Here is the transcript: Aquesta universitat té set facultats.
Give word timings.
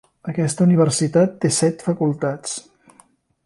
Aquesta 0.31 0.65
universitat 0.67 1.37
té 1.45 1.53
set 1.59 1.87
facultats. 1.91 2.59